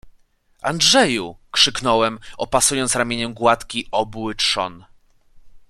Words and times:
—Andrzeju!— 0.63 1.35
krzyknąłem, 1.53 2.19
opasując 2.37 2.95
ramieniem 2.95 3.33
gładki, 3.33 3.87
obły 3.91 4.35
trzon. 4.35 4.85